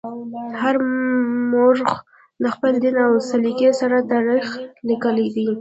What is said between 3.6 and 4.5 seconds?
سره تاریخ